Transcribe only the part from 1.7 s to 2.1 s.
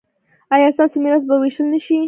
نه شي؟